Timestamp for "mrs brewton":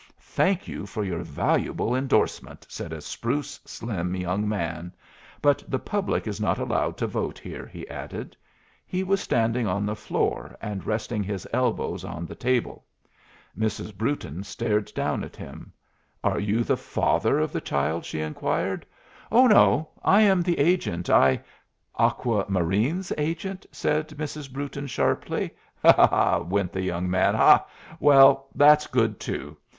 13.55-14.43, 24.07-24.87